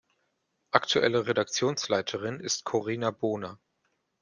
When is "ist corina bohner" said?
2.39-3.59